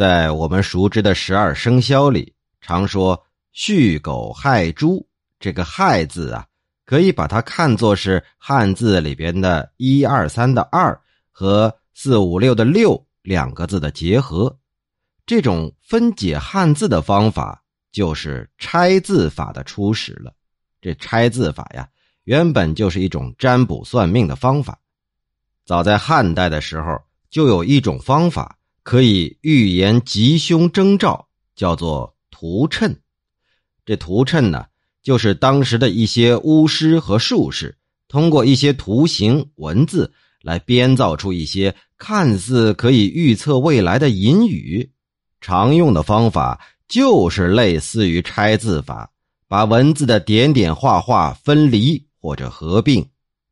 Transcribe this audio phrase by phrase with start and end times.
[0.00, 5.06] 在我们熟知的十二生肖里，常说戌狗亥猪。
[5.38, 6.46] 这个“亥”字啊，
[6.86, 10.98] 可以把它看作是汉字里边的一二三的“二”
[11.30, 14.58] 和四五六的“六”两个字的结合。
[15.26, 17.62] 这种分解汉字的方法，
[17.92, 20.32] 就是拆字法的初始了。
[20.80, 21.86] 这拆字法呀，
[22.24, 24.78] 原本就是一种占卜算命的方法。
[25.66, 26.98] 早在汉代的时候，
[27.28, 28.56] 就有一种方法。
[28.90, 32.92] 可以预言吉凶征兆，叫做图谶。
[33.86, 34.66] 这图谶呢，
[35.00, 40.12] 就是当时的一些巫师和术士，通过一些图形、文字
[40.42, 44.90] 来编造出一些看似可以预测未来的隐语。
[45.40, 49.08] 常用的方法就是类似于拆字法，
[49.46, 53.08] 把文字的点点画画分离或者合并。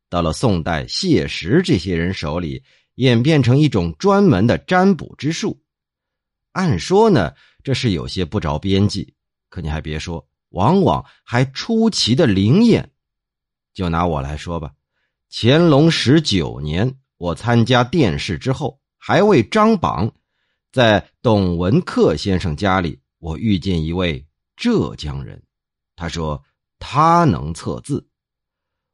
[0.09, 2.61] 到了宋代，谢石这些人手里。
[2.99, 5.61] 演变成一种专门的占卜之术，
[6.51, 9.13] 按说呢，这是有些不着边际。
[9.47, 12.91] 可你还别说，往往还出奇的灵验。
[13.73, 14.73] 就拿我来说吧，
[15.31, 20.11] 乾隆十九年，我参加殿试之后，还未张榜，
[20.73, 24.27] 在董文克先生家里，我遇见一位
[24.57, 25.41] 浙江人，
[25.95, 26.43] 他说
[26.79, 28.05] 他能测字，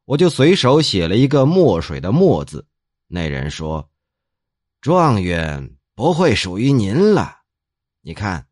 [0.05, 2.67] 我就随手写了一个墨水的墨字。
[3.07, 3.89] 那人说。
[4.85, 7.37] 状元不会属于您了，
[8.01, 8.45] 你看，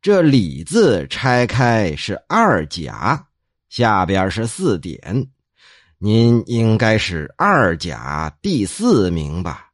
[0.00, 3.26] 这“李”字拆开是二甲，
[3.68, 5.32] 下边是四点，
[5.98, 9.72] 您应该是二甲第四名吧？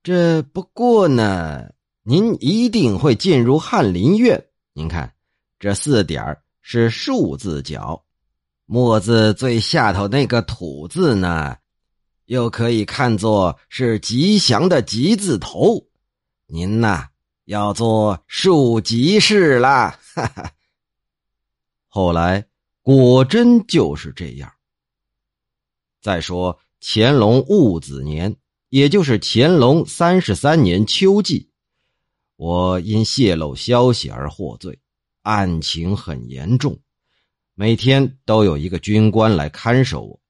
[0.00, 1.68] 这不过呢，
[2.04, 4.46] 您一定会进入翰林院。
[4.74, 5.12] 您看，
[5.58, 8.00] 这四点是竖字角，
[8.66, 11.56] 墨字最下头那个“土”字呢？
[12.26, 15.88] 又可以看作是吉祥的“吉”字头，
[16.46, 17.08] 您呐
[17.44, 19.98] 要做庶吉士啦！
[20.14, 20.52] 哈哈。
[21.88, 22.46] 后来
[22.80, 24.52] 果真就是这样。
[26.00, 28.36] 再说乾隆戊子年，
[28.70, 31.50] 也就是乾隆三十三年秋季，
[32.36, 34.80] 我因泄露消息而获罪，
[35.22, 36.80] 案情很严重，
[37.54, 40.21] 每天都有一个军官来看守我。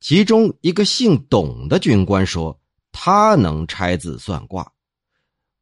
[0.00, 2.60] 其中一个姓董的军官说
[2.92, 4.70] ：“他能拆字算卦。”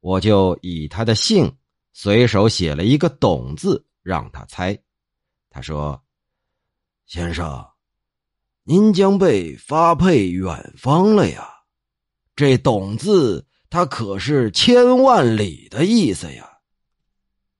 [0.01, 1.55] 我就以他的姓
[1.93, 4.77] 随手写了一个“董”字，让他猜。
[5.49, 6.03] 他说
[7.07, 7.65] ：“先生，
[8.63, 11.47] 您将被发配远方了呀！
[12.35, 16.49] 这‘董’字，它可是千万里的意思呀。”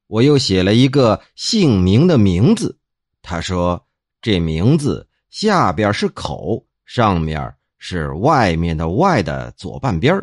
[0.08, 2.78] 我又写了一个姓名的名字。
[3.22, 3.88] 他说
[4.22, 10.14] ：“这名字下边是口。”上面是外面的“外”的左半边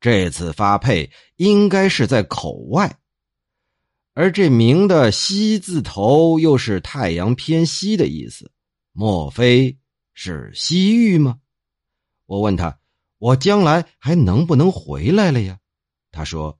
[0.00, 2.98] 这次发配应该是在口外，
[4.12, 8.50] 而这“名”的“西”字头又是太阳偏西的意思，
[8.92, 9.78] 莫非
[10.14, 11.38] 是西域吗？
[12.26, 12.78] 我问他
[13.18, 15.58] ：“我将来还能不能回来了呀？”
[16.10, 16.58] 他说：“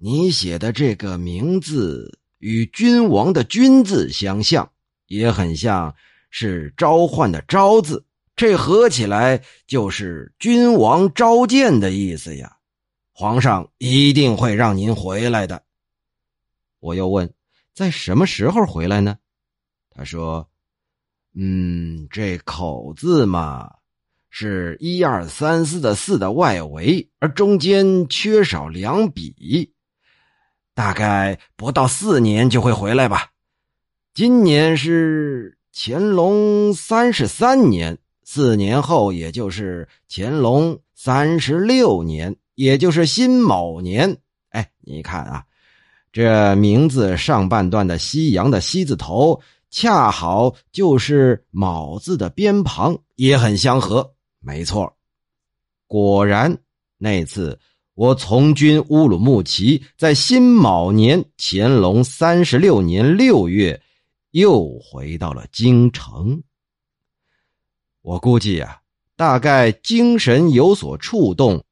[0.00, 4.72] 你写的这个名字与君王的‘君’字相像，
[5.06, 5.94] 也很像
[6.30, 8.04] 是召唤的‘召’字。”
[8.36, 12.54] 这合起来就是君王召见的意思呀，
[13.12, 15.62] 皇上一定会让您回来的。
[16.80, 17.32] 我又问，
[17.72, 19.16] 在什么时候回来呢？
[19.88, 20.46] 他说
[21.34, 23.72] ：“嗯，这口字嘛，
[24.28, 29.72] 是一二三四的四的外围，而中间缺少两笔，
[30.74, 33.30] 大概不到四年就会回来吧。
[34.12, 37.98] 今年是乾隆三十三年。”
[38.28, 44.16] 四年后，也就是乾隆三十六年，也就是辛卯年。
[44.48, 45.44] 哎，你看啊，
[46.12, 54.14] 这名字上半段的“西阳”的“西”字头，恰好就是卯字的边旁，也很相合。
[54.40, 54.92] 没错，
[55.86, 56.58] 果然
[56.98, 57.56] 那次
[57.94, 63.80] 我从军乌鲁木齐，在辛卯年乾隆三十六年六月，
[64.36, 66.42] 又回到了京城。
[68.02, 68.80] 我估计啊，
[69.16, 71.64] 大概精神有所触动，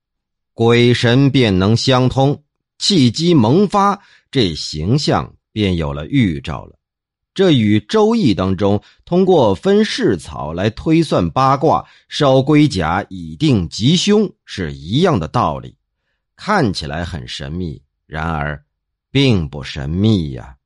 [0.55, 2.43] 鬼神便能相通，
[2.79, 4.01] 气机萌发，
[4.31, 6.79] 这形象便有了预兆了。
[7.35, 15.77] 这与《周易》当中通过分蓍草来推算八卦、烧龟甲以定吉凶是一样的道理。
[16.35, 18.65] 看起来很神秘，然而
[19.11, 20.57] 并不神秘呀。